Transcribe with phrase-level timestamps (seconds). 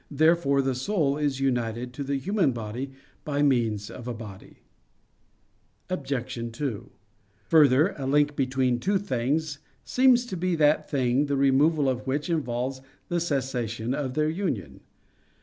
[0.09, 2.91] Therefore the soul is united to the human body
[3.23, 4.57] by means of a body.
[5.91, 6.51] Obj.
[6.51, 6.89] 2:
[7.49, 12.31] Further, a link between two things seems to be that thing the removal of which
[12.31, 14.79] involves the cessation of their union.